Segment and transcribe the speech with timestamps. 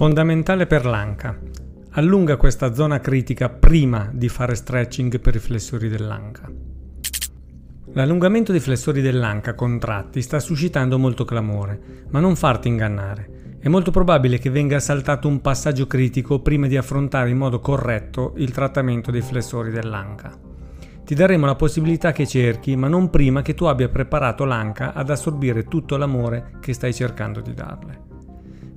[0.00, 1.38] Fondamentale per l'anca.
[1.90, 6.50] Allunga questa zona critica prima di fare stretching per i flessori dell'anca.
[7.92, 13.58] L'allungamento dei flessori dell'anca contratti sta suscitando molto clamore, ma non farti ingannare.
[13.60, 18.32] È molto probabile che venga saltato un passaggio critico prima di affrontare in modo corretto
[18.38, 20.32] il trattamento dei flessori dell'anca.
[21.04, 25.10] Ti daremo la possibilità che cerchi, ma non prima che tu abbia preparato l'anca ad
[25.10, 28.09] assorbire tutto l'amore che stai cercando di darle.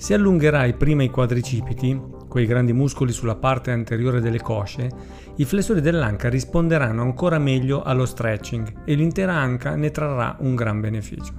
[0.04, 4.90] Se allungherai prima i quadricipiti, quei grandi muscoli sulla parte anteriore delle cosce,
[5.38, 10.82] i flessori dell'anca risponderanno ancora meglio allo stretching e l'intera anca ne trarrà un gran
[10.82, 11.34] beneficio.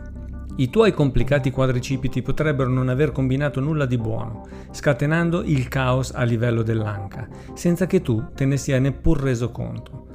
[0.56, 6.22] I tuoi complicati quadricipiti potrebbero non aver combinato nulla di buono, scatenando il caos a
[6.22, 10.06] livello dell'anca, senza che tu te ne sia neppur reso conto.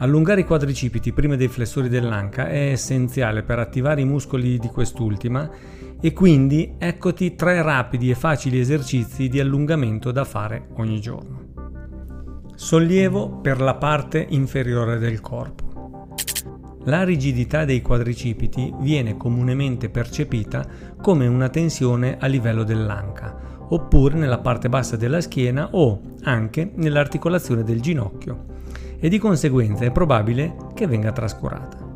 [0.00, 5.50] Allungare i quadricipiti prima dei flessori dell'anca è essenziale per attivare i muscoli di quest'ultima
[6.00, 11.46] e quindi eccoti tre rapidi e facili esercizi di allungamento da fare ogni giorno.
[12.54, 15.66] Sollievo per la parte inferiore del corpo.
[16.84, 20.64] La rigidità dei quadricipiti viene comunemente percepita
[21.02, 27.64] come una tensione a livello dell'anca, oppure nella parte bassa della schiena o anche nell'articolazione
[27.64, 28.56] del ginocchio
[28.98, 31.86] e di conseguenza è probabile che venga trascurata.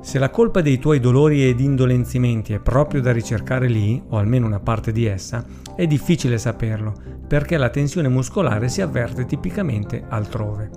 [0.00, 4.46] Se la colpa dei tuoi dolori ed indolenzimenti è proprio da ricercare lì, o almeno
[4.46, 6.94] una parte di essa, è difficile saperlo,
[7.26, 10.70] perché la tensione muscolare si avverte tipicamente altrove.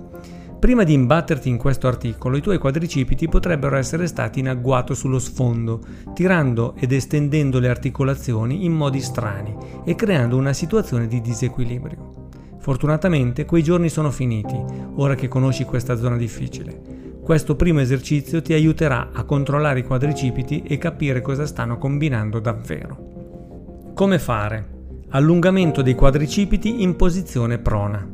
[0.58, 5.18] Prima di imbatterti in questo articolo, i tuoi quadricipiti potrebbero essere stati in agguato sullo
[5.18, 5.80] sfondo,
[6.12, 12.29] tirando ed estendendo le articolazioni in modi strani e creando una situazione di disequilibrio.
[12.60, 14.54] Fortunatamente quei giorni sono finiti,
[14.96, 17.00] ora che conosci questa zona difficile.
[17.22, 23.92] Questo primo esercizio ti aiuterà a controllare i quadricipiti e capire cosa stanno combinando davvero.
[23.94, 24.78] Come fare?
[25.10, 28.06] Allungamento dei quadricipiti in posizione prona.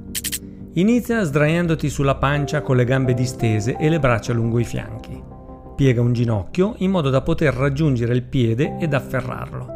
[0.75, 5.23] Inizia sdraiandoti sulla pancia con le gambe distese e le braccia lungo i fianchi.
[5.75, 9.76] Piega un ginocchio in modo da poter raggiungere il piede ed afferrarlo.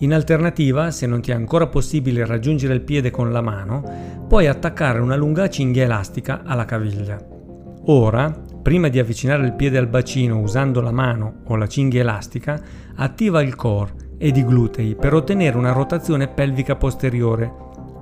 [0.00, 4.46] In alternativa, se non ti è ancora possibile raggiungere il piede con la mano, puoi
[4.46, 7.18] attaccare una lunga cinghia elastica alla caviglia.
[7.86, 8.30] Ora,
[8.62, 12.60] prima di avvicinare il piede al bacino usando la mano o la cinghia elastica,
[12.94, 17.52] attiva il core ed i glutei per ottenere una rotazione pelvica posteriore,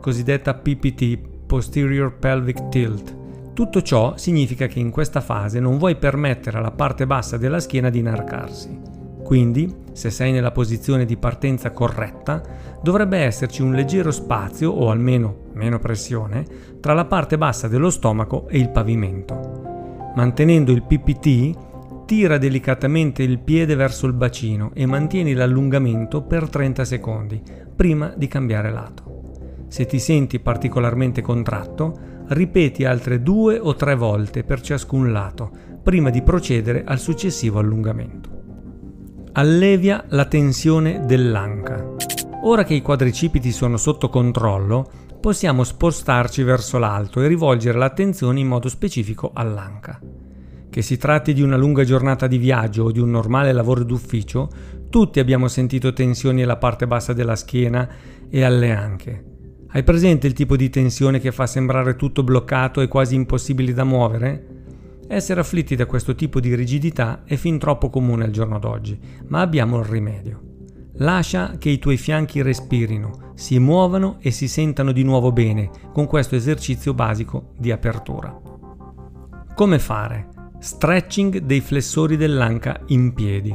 [0.01, 3.17] cosiddetta PPT, Posterior Pelvic Tilt.
[3.55, 7.89] Tutto ciò significa che in questa fase non vuoi permettere alla parte bassa della schiena
[7.89, 8.96] di inarcarsi.
[9.27, 12.41] Quindi, se sei nella posizione di partenza corretta,
[12.81, 16.47] dovrebbe esserci un leggero spazio, o almeno meno pressione,
[16.79, 20.13] tra la parte bassa dello stomaco e il pavimento.
[20.15, 26.85] Mantenendo il PPT, tira delicatamente il piede verso il bacino e mantieni l'allungamento per 30
[26.85, 27.43] secondi,
[27.75, 29.65] prima di cambiare lato.
[29.67, 31.99] Se ti senti particolarmente contratto,
[32.29, 35.51] ripeti altre due o tre volte per ciascun lato,
[35.83, 38.36] prima di procedere al successivo allungamento
[39.39, 41.95] allevia la tensione dell'anca.
[42.45, 48.47] Ora che i quadricipiti sono sotto controllo, possiamo spostarci verso l'alto e rivolgere l'attenzione in
[48.47, 50.01] modo specifico all'anca.
[50.71, 54.49] Che si tratti di una lunga giornata di viaggio o di un normale lavoro d'ufficio,
[54.89, 57.87] tutti abbiamo sentito tensioni alla parte bassa della schiena
[58.31, 59.25] e alle anche.
[59.69, 63.85] Hai presente il tipo di tensione che fa sembrare tutto bloccato e quasi impossibile da
[63.85, 64.56] muovere?
[65.09, 69.41] Essere afflitti da questo tipo di rigidità è fin troppo comune al giorno d'oggi, ma
[69.41, 70.41] abbiamo il rimedio.
[70.99, 76.07] Lascia che i tuoi fianchi respirino, si muovano e si sentano di nuovo bene con
[76.07, 78.37] questo esercizio basico di apertura.
[79.55, 80.29] Come fare?
[80.59, 83.55] Stretching dei flessori dell'anca in piedi.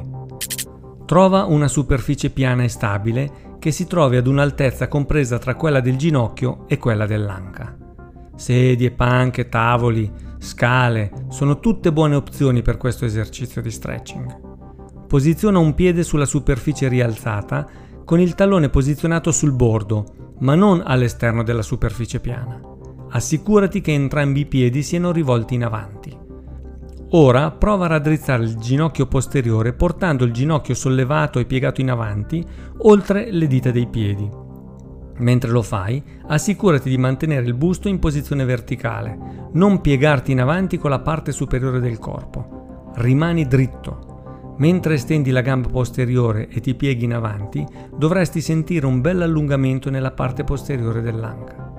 [1.05, 5.97] Trova una superficie piana e stabile che si trovi ad un'altezza compresa tra quella del
[5.97, 7.75] ginocchio e quella dell'anca.
[8.35, 10.11] Sedie, panche, tavoli,
[10.41, 15.05] scale, sono tutte buone opzioni per questo esercizio di stretching.
[15.07, 17.67] Posiziona un piede sulla superficie rialzata
[18.03, 22.59] con il tallone posizionato sul bordo, ma non all'esterno della superficie piana.
[23.11, 26.17] Assicurati che entrambi i piedi siano rivolti in avanti.
[27.11, 32.43] Ora prova a raddrizzare il ginocchio posteriore portando il ginocchio sollevato e piegato in avanti
[32.79, 34.41] oltre le dita dei piedi
[35.21, 40.77] Mentre lo fai, assicurati di mantenere il busto in posizione verticale, non piegarti in avanti
[40.77, 42.89] con la parte superiore del corpo.
[42.95, 44.55] Rimani dritto.
[44.57, 47.65] Mentre estendi la gamba posteriore e ti pieghi in avanti,
[47.95, 51.69] dovresti sentire un bel allungamento nella parte posteriore dell'anca.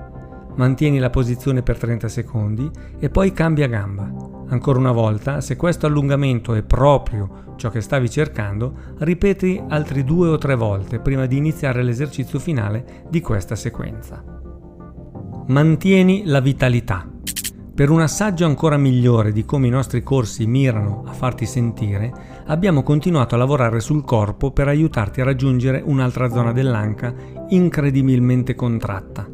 [0.54, 4.31] Mantieni la posizione per 30 secondi e poi cambia gamba.
[4.52, 10.28] Ancora una volta, se questo allungamento è proprio ciò che stavi cercando, ripeti altri due
[10.28, 14.22] o tre volte prima di iniziare l'esercizio finale di questa sequenza.
[15.46, 17.08] Mantieni la vitalità.
[17.74, 22.12] Per un assaggio ancora migliore di come i nostri corsi mirano a farti sentire,
[22.48, 27.14] abbiamo continuato a lavorare sul corpo per aiutarti a raggiungere un'altra zona dell'anca
[27.48, 29.31] incredibilmente contratta.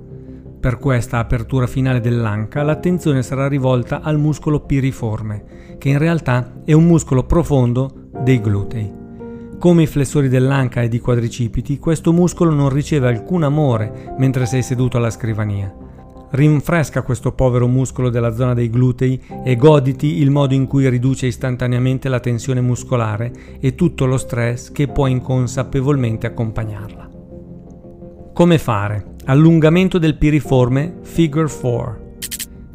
[0.68, 6.74] Per questa apertura finale dell'anca l'attenzione sarà rivolta al muscolo piriforme, che in realtà è
[6.74, 8.92] un muscolo profondo dei glutei.
[9.58, 14.62] Come i flessori dell'anca e di quadricipiti, questo muscolo non riceve alcun amore mentre sei
[14.62, 15.74] seduto alla scrivania
[16.32, 21.24] Rinfresca questo povero muscolo della zona dei glutei e goditi il modo in cui riduce
[21.24, 27.08] istantaneamente la tensione muscolare e tutto lo stress che può inconsapevolmente accompagnarla.
[28.34, 29.16] Come fare?
[29.30, 32.14] Allungamento del piriforme Figure 4.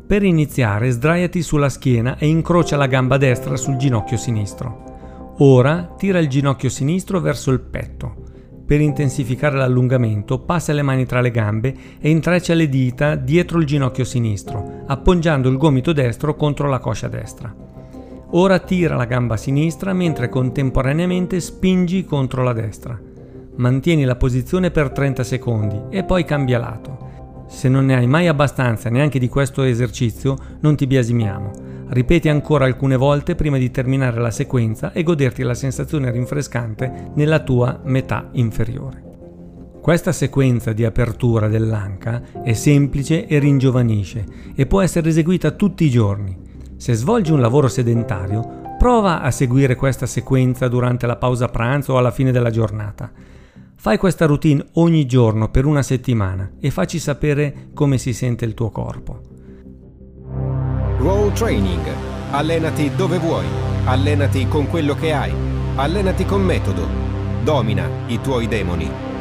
[0.06, 5.34] Per iniziare sdraiati sulla schiena e incrocia la gamba destra sul ginocchio sinistro.
[5.40, 8.14] Ora tira il ginocchio sinistro verso il petto.
[8.68, 13.66] Per intensificare l'allungamento, passa le mani tra le gambe e intreccia le dita dietro il
[13.66, 17.52] ginocchio sinistro, appoggiando il gomito destro contro la coscia destra.
[18.30, 23.12] Ora tira la gamba sinistra mentre contemporaneamente spingi contro la destra.
[23.56, 27.46] Mantieni la posizione per 30 secondi e poi cambia lato.
[27.48, 31.52] Se non ne hai mai abbastanza neanche di questo esercizio, non ti biasimiamo.
[31.90, 37.42] Ripeti ancora alcune volte prima di terminare la sequenza e goderti la sensazione rinfrescante nella
[37.42, 39.04] tua metà inferiore.
[39.80, 45.92] Questa sequenza di apertura dell'anca è semplice e ringiovanisce e può essere eseguita tutti i
[45.92, 46.36] giorni.
[46.78, 51.98] Se svolgi un lavoro sedentario, prova a seguire questa sequenza durante la pausa pranzo o
[51.98, 53.12] alla fine della giornata.
[53.84, 58.54] Fai questa routine ogni giorno per una settimana e facci sapere come si sente il
[58.54, 59.20] tuo corpo.
[61.00, 61.86] Roll Training.
[62.32, 63.44] Allenati dove vuoi.
[63.84, 65.34] Allenati con quello che hai.
[65.76, 66.88] Allenati con metodo.
[67.44, 69.13] Domina i tuoi demoni.